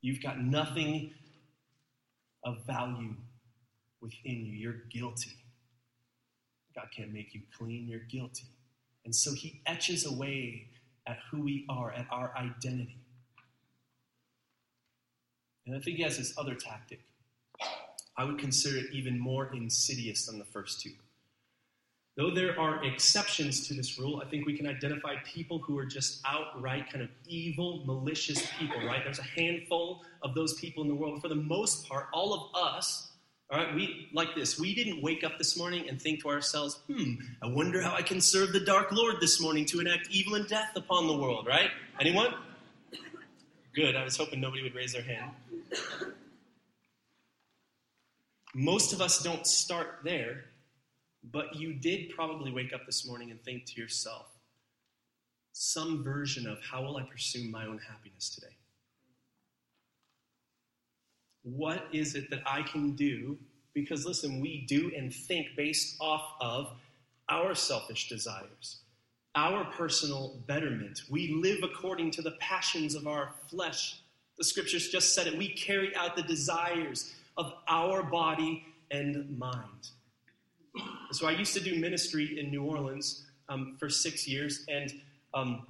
[0.00, 1.12] You've got nothing
[2.42, 3.14] of value
[4.02, 4.52] within you.
[4.52, 5.36] You're guilty.
[6.74, 7.86] God can't make you clean.
[7.88, 8.48] You're guilty.
[9.04, 10.68] And so he etches away
[11.06, 12.98] at who we are, at our identity.
[15.66, 17.00] And I think he has this other tactic.
[18.16, 20.92] I would consider it even more insidious than the first two.
[22.14, 25.86] Though there are exceptions to this rule, I think we can identify people who are
[25.86, 29.00] just outright kind of evil, malicious people, right?
[29.02, 31.22] There's a handful of those people in the world.
[31.22, 33.11] For the most part, all of us,
[33.52, 34.58] all right, we like this.
[34.58, 38.02] We didn't wake up this morning and think to ourselves, hmm, I wonder how I
[38.02, 41.46] can serve the dark Lord this morning to enact evil and death upon the world,
[41.46, 41.70] right?
[42.00, 42.34] Anyone?
[43.74, 43.94] Good.
[43.94, 45.30] I was hoping nobody would raise their hand.
[48.54, 50.44] Most of us don't start there
[51.30, 54.26] but you did probably wake up this morning and think to yourself,
[55.52, 58.56] some version of how will I pursue my own happiness today?
[61.42, 63.38] What is it that I can do?
[63.74, 66.72] Because listen, we do and think based off of
[67.28, 68.78] our selfish desires,
[69.34, 71.02] our personal betterment.
[71.10, 74.00] We live according to the passions of our flesh.
[74.38, 75.36] The scriptures just said it.
[75.36, 79.88] We carry out the desires of our body and mind.
[81.10, 84.92] So I used to do ministry in New Orleans um, for six years, and
[85.34, 85.66] um,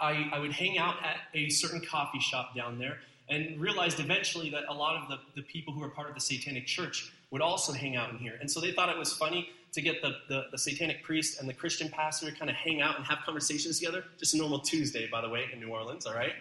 [0.00, 2.98] I, I, would hang out at a certain coffee shop down there
[3.32, 6.20] and realized eventually that a lot of the, the people who were part of the
[6.20, 8.36] Satanic Church would also hang out in here.
[8.40, 11.48] And so they thought it was funny to get the, the, the Satanic priest and
[11.48, 14.04] the Christian pastor to kind of hang out and have conversations together.
[14.18, 16.34] Just a normal Tuesday, by the way, in New Orleans, all right?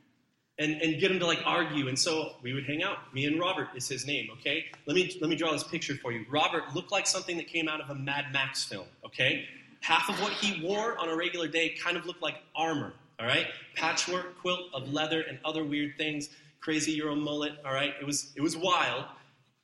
[0.58, 1.88] and, and get him to like argue.
[1.88, 3.12] And so we would hang out.
[3.12, 4.64] Me and Robert is his name, okay?
[4.86, 6.24] Let me, let me draw this picture for you.
[6.30, 9.44] Robert looked like something that came out of a Mad Max film, okay?
[9.80, 13.26] Half of what he wore on a regular day kind of looked like armor, all
[13.26, 13.46] right?
[13.74, 16.28] Patchwork quilt of leather and other weird things,
[16.60, 17.94] crazy Euro mullet, all right?
[18.00, 19.04] It was, it was wild,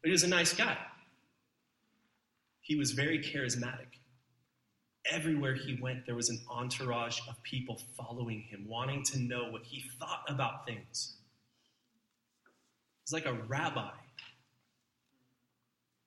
[0.01, 0.77] but he was a nice guy.
[2.61, 3.95] He was very charismatic
[5.11, 9.62] everywhere he went, there was an entourage of people following him, wanting to know what
[9.64, 11.17] he thought about things.
[13.05, 13.90] Was like a rabbi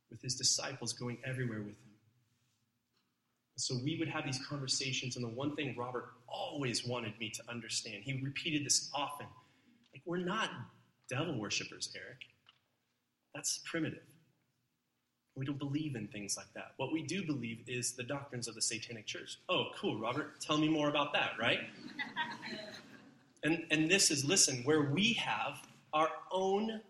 [0.09, 1.86] with his disciples going everywhere with him.
[3.57, 7.43] So we would have these conversations, and the one thing Robert always wanted me to
[7.49, 9.25] understand, he repeated this often
[9.97, 10.51] like, we're not
[11.09, 12.21] devil worshippers, Erik.
[13.33, 14.03] That's primitive.
[15.35, 16.73] We don't believe in things like that.
[16.77, 19.39] What we do believe is the doctrines of the Satanic Church.
[19.49, 20.39] Oh, cool, Robert.
[20.39, 21.61] Tell me more about that, right?
[23.43, 25.57] and, and this is, listen, where we have
[25.93, 26.81] our own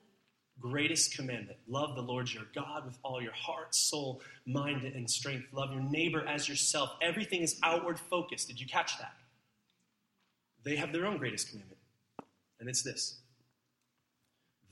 [0.59, 5.47] greatest commandment love the Lord your God with all your heart, soul, mind, and strength.
[5.51, 6.91] Love your neighbor as yourself.
[7.01, 8.47] Everything is outward focused.
[8.47, 9.13] Did you catch that?
[10.63, 11.79] They have their own greatest commandment,
[12.59, 13.19] and it's this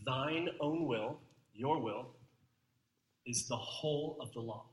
[0.05, 1.19] Thine own will,
[1.53, 2.07] your will,
[3.25, 4.65] is the whole of the law.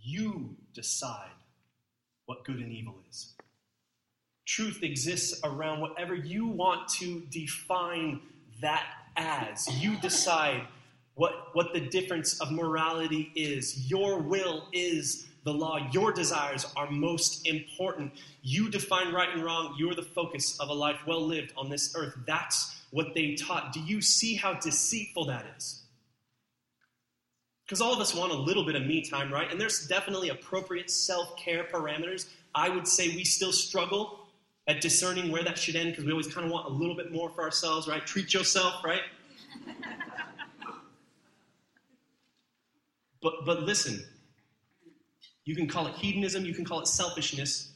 [0.00, 1.30] You decide
[2.26, 3.34] what good and evil is.
[4.44, 8.20] Truth exists around whatever you want to define
[8.60, 9.68] that as.
[9.82, 10.66] You decide
[11.14, 13.90] what, what the difference of morality is.
[13.90, 15.78] Your will is the law.
[15.92, 18.12] Your desires are most important.
[18.42, 19.76] You define right and wrong.
[19.78, 22.14] You're the focus of a life well lived on this earth.
[22.26, 23.72] That's what they taught.
[23.72, 25.82] Do you see how deceitful that is?
[27.64, 29.50] Because all of us want a little bit of me time, right?
[29.50, 32.26] And there's definitely appropriate self care parameters.
[32.54, 34.25] I would say we still struggle
[34.68, 37.12] at discerning where that should end because we always kind of want a little bit
[37.12, 38.04] more for ourselves, right?
[38.06, 39.02] Treat yourself, right?
[43.22, 44.04] but, but listen,
[45.44, 47.70] you can call it hedonism, you can call it selfishness,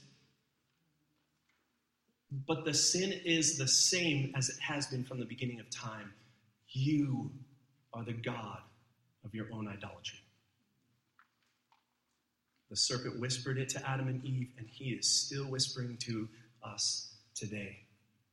[2.46, 6.12] but the sin is the same as it has been from the beginning of time.
[6.68, 7.30] You
[7.92, 8.58] are the God
[9.24, 10.18] of your own idolatry.
[12.70, 16.28] The serpent whispered it to Adam and Eve, and he is still whispering to
[16.64, 17.78] us today.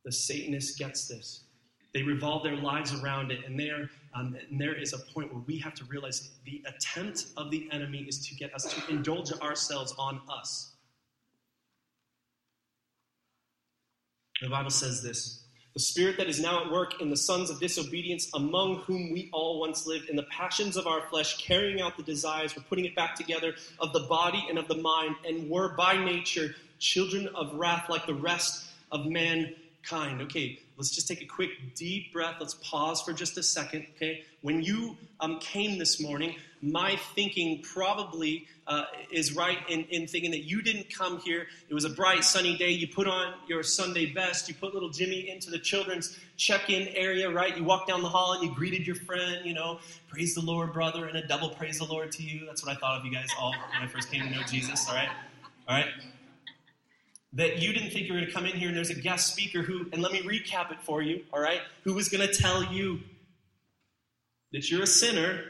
[0.04, 1.44] The Satanist gets this.
[1.94, 5.42] They revolve their lives around it, and there, um, and there is a point where
[5.46, 9.32] we have to realize the attempt of the enemy is to get us to indulge
[9.40, 10.72] ourselves on us.
[14.42, 17.58] The Bible says this The spirit that is now at work in the sons of
[17.58, 21.96] disobedience, among whom we all once lived, in the passions of our flesh, carrying out
[21.96, 25.48] the desires, we're putting it back together, of the body and of the mind, and
[25.48, 30.22] were by nature children of wrath like the rest of mankind.
[30.22, 32.36] Okay, let's just take a quick deep breath.
[32.40, 33.86] Let's pause for just a second.
[33.96, 40.06] Okay, when you um, came this morning, my thinking probably uh, is right in, in
[40.06, 41.46] thinking that you didn't come here.
[41.68, 42.70] It was a bright, sunny day.
[42.70, 44.48] You put on your Sunday best.
[44.48, 47.56] You put little Jimmy into the children's check in area, right?
[47.56, 50.72] You walked down the hall and you greeted your friend, you know, praise the Lord,
[50.72, 52.44] brother, and a double praise the Lord to you.
[52.46, 54.86] That's what I thought of you guys all when I first came to know Jesus,
[54.88, 55.08] all right?
[55.68, 55.86] All right?
[57.34, 59.32] That you didn't think you were going to come in here and there's a guest
[59.32, 62.32] speaker who, and let me recap it for you, all right, who was going to
[62.32, 63.00] tell you
[64.52, 65.44] that you're a sinner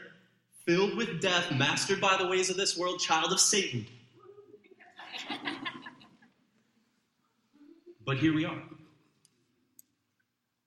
[0.65, 3.87] filled with death, mastered by the ways of this world, child of Satan.
[8.05, 8.61] but here we are.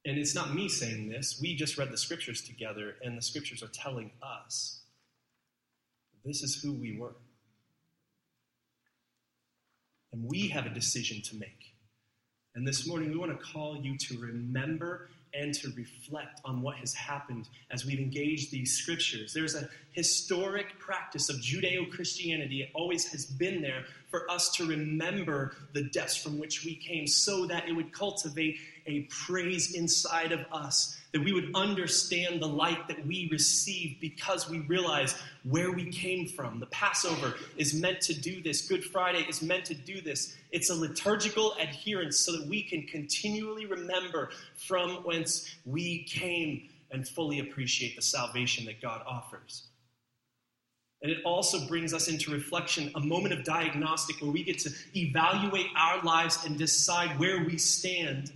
[0.05, 1.39] And it's not me saying this.
[1.41, 4.81] We just read the scriptures together, and the scriptures are telling us
[6.25, 7.15] this is who we were.
[10.13, 11.75] And we have a decision to make.
[12.55, 16.77] And this morning, we want to call you to remember and to reflect on what
[16.77, 19.33] has happened as we've engaged these scriptures.
[19.33, 24.67] There's a historic practice of Judeo Christianity, it always has been there for us to
[24.67, 30.33] remember the depths from which we came so that it would cultivate a praise inside
[30.33, 35.15] of us that we would understand the light that we receive because we realize
[35.45, 36.59] where we came from.
[36.59, 40.37] The Passover is meant to do this, Good Friday is meant to do this.
[40.51, 47.07] It's a liturgical adherence so that we can continually remember from whence we came and
[47.07, 49.65] fully appreciate the salvation that God offers.
[51.03, 54.71] And it also brings us into reflection, a moment of diagnostic where we get to
[54.97, 58.33] evaluate our lives and decide where we stand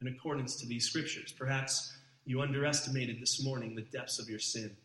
[0.00, 1.32] in accordance to these scriptures.
[1.36, 4.76] Perhaps you underestimated this morning the depths of your sin.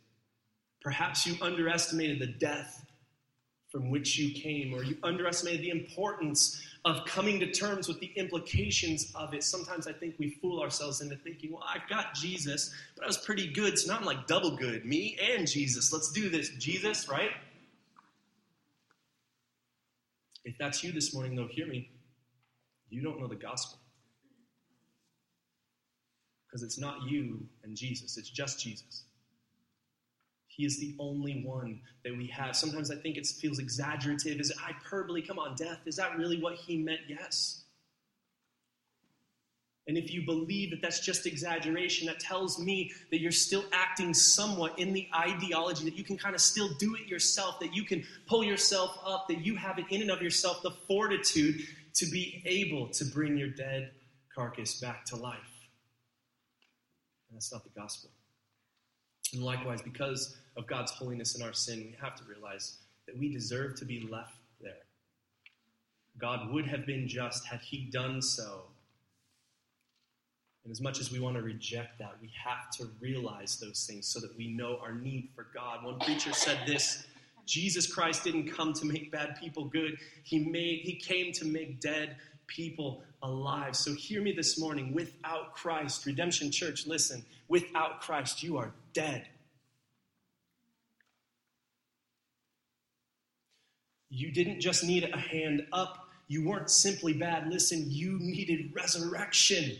[0.81, 2.85] Perhaps you underestimated the death
[3.71, 8.11] from which you came, or you underestimated the importance of coming to terms with the
[8.15, 9.43] implications of it.
[9.43, 13.17] Sometimes I think we fool ourselves into thinking, well, I've got Jesus, but I was
[13.17, 14.85] pretty good, so now I'm like double good.
[14.85, 15.91] Me and Jesus.
[15.91, 16.49] Let's do this.
[16.51, 17.31] Jesus, right?
[20.45, 21.89] If that's you this morning, though, hear me.
[22.89, 23.79] You don't know the gospel.
[26.55, 29.03] Because it's not you and Jesus, it's just Jesus.
[30.47, 32.55] He is the only one that we have.
[32.55, 34.39] Sometimes I think it feels exaggerative.
[34.39, 35.21] Is it hyperbole?
[35.21, 35.79] Come on, death.
[35.85, 37.01] Is that really what he meant?
[37.09, 37.63] Yes.
[39.89, 44.13] And if you believe that that's just exaggeration, that tells me that you're still acting
[44.13, 47.83] somewhat in the ideology that you can kind of still do it yourself, that you
[47.83, 51.59] can pull yourself up, that you have it in and of yourself the fortitude
[51.95, 53.91] to be able to bring your dead
[54.33, 55.54] carcass back to life.
[57.35, 58.09] That's not the gospel.
[59.33, 63.31] And likewise, because of God's holiness and our sin, we have to realize that we
[63.31, 64.73] deserve to be left there.
[66.17, 68.63] God would have been just had He done so.
[70.63, 74.07] And as much as we want to reject that, we have to realize those things
[74.07, 75.83] so that we know our need for God.
[75.83, 77.05] One preacher said this
[77.45, 81.81] Jesus Christ didn't come to make bad people good, He, made, he came to make
[81.81, 82.15] dead
[82.47, 83.75] people alive.
[83.75, 84.93] So hear me this morning.
[84.93, 89.27] Without Christ, Redemption Church, listen, without Christ, you are dead.
[94.09, 96.07] You didn't just need a hand up.
[96.27, 97.49] You weren't simply bad.
[97.51, 99.77] Listen, you needed resurrection.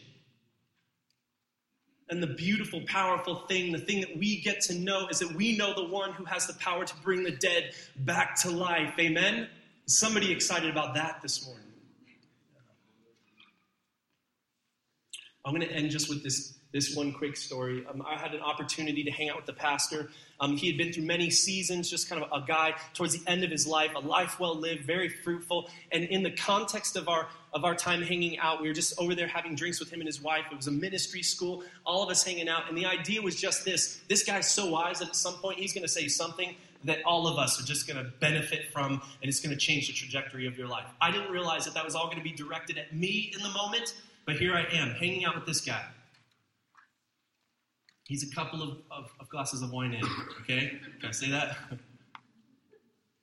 [2.09, 5.57] And the beautiful, powerful thing, the thing that we get to know, is that we
[5.57, 8.93] know the one who has the power to bring the dead back to life.
[8.99, 9.47] Amen?
[9.87, 11.64] Somebody excited about that this morning.
[15.45, 17.85] I'm going to end just with this this one quick story.
[17.89, 20.09] Um, I had an opportunity to hang out with the pastor.
[20.41, 23.45] Um, he had been through many seasons, just kind of a guy towards the end
[23.45, 25.69] of his life, a life well lived, very fruitful.
[25.93, 29.15] And in the context of our of our time hanging out, we were just over
[29.15, 30.43] there having drinks with him and his wife.
[30.51, 32.67] It was a ministry school, all of us hanging out.
[32.67, 35.71] And the idea was just this: this guy's so wise that at some point he's
[35.71, 39.29] going to say something that all of us are just going to benefit from, and
[39.29, 40.85] it's going to change the trajectory of your life.
[40.99, 43.49] I didn't realize that that was all going to be directed at me in the
[43.49, 43.95] moment,
[44.25, 45.83] but here I am, hanging out with this guy.
[48.05, 50.03] He's a couple of, of, of glasses of wine in,
[50.41, 50.79] okay?
[50.99, 51.57] Can I say that?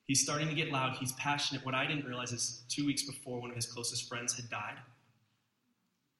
[0.05, 0.97] He's starting to get loud.
[0.97, 1.65] He's passionate.
[1.65, 4.77] What I didn't realize is two weeks before, one of his closest friends had died.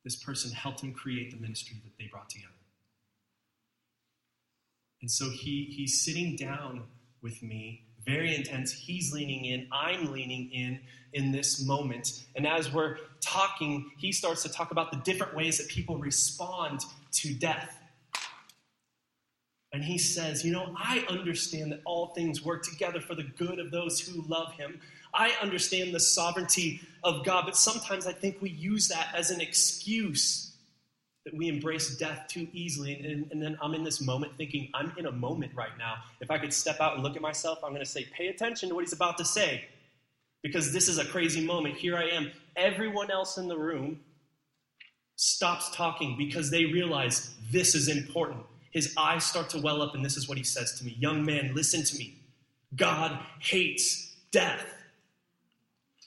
[0.05, 2.53] this person helped him create the ministry that they brought together.
[5.01, 6.83] And so he, he's sitting down
[7.21, 8.71] with me, very intense.
[8.71, 10.79] He's leaning in, I'm leaning in
[11.13, 12.23] in this moment.
[12.35, 16.81] And as we're talking, he starts to talk about the different ways that people respond
[17.13, 17.79] to death.
[19.71, 23.59] And he says, You know, I understand that all things work together for the good
[23.59, 24.79] of those who love him.
[25.13, 29.41] I understand the sovereignty of God, but sometimes I think we use that as an
[29.41, 30.52] excuse
[31.25, 32.95] that we embrace death too easily.
[32.99, 35.95] And, and, then I'm in this moment thinking, I'm in a moment right now.
[36.19, 38.69] If I could step out and look at myself, I'm going to say, pay attention
[38.69, 39.65] to what he's about to say.
[40.41, 41.75] Because this is a crazy moment.
[41.75, 42.31] Here I am.
[42.57, 44.01] Everyone else in the room
[45.15, 48.43] stops talking because they realize this is important.
[48.71, 51.23] His eyes start to well up, and this is what he says to me Young
[51.23, 52.17] man, listen to me.
[52.75, 54.65] God hates death.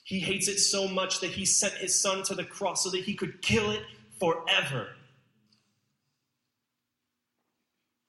[0.03, 3.03] He hates it so much that he sent his son to the cross so that
[3.03, 3.81] he could kill it
[4.19, 4.89] forever.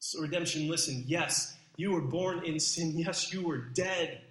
[0.09, 2.97] So, redemption, listen, yes, you were born in sin.
[2.97, 4.23] Yes, you were dead.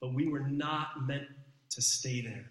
[0.00, 1.28] But we were not meant
[1.70, 2.50] to stay there.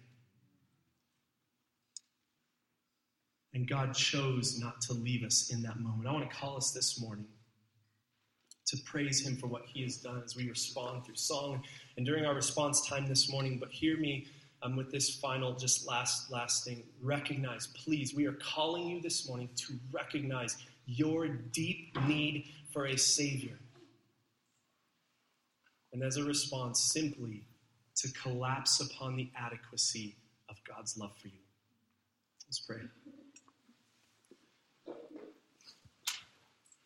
[3.52, 6.08] And God chose not to leave us in that moment.
[6.08, 7.26] I want to call us this morning
[8.68, 11.62] to praise Him for what He has done as we respond through song
[11.98, 13.58] and during our response time this morning.
[13.58, 14.28] But hear me
[14.62, 16.84] um, with this final, just last, last thing.
[17.02, 20.56] Recognize, please, we are calling you this morning to recognize
[20.88, 23.58] your deep need for a Savior.
[25.92, 27.44] And as a response, simply
[27.96, 30.16] to collapse upon the adequacy
[30.48, 31.40] of God's love for you.
[32.46, 32.80] Let's pray.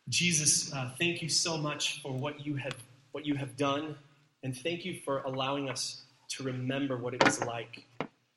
[0.09, 2.75] Jesus, uh, thank you so much for what you have
[3.13, 3.95] what you have done,
[4.43, 7.85] and thank you for allowing us to remember what it was like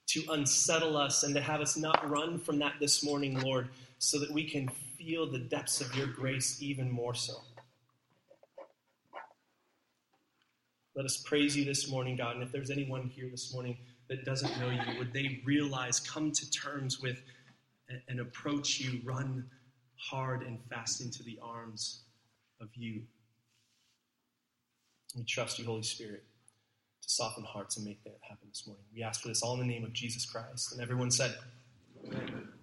[0.08, 4.20] to unsettle us and to have us not run from that this morning, Lord, so
[4.20, 4.70] that we can
[5.06, 7.34] feel the depths of your grace even more so.
[10.96, 12.36] Let us praise you this morning, God.
[12.36, 13.78] And if there's anyone here this morning
[14.08, 17.22] that doesn't know you, would they realize, come to terms with,
[18.08, 19.46] and approach you, run
[19.98, 22.04] hard and fast into the arms
[22.62, 23.02] of you?
[25.18, 26.24] We trust you, Holy Spirit,
[27.02, 28.86] to soften hearts and make that happen this morning.
[28.94, 30.72] We ask for this all in the name of Jesus Christ.
[30.72, 31.36] And everyone said,
[32.08, 32.55] Amen.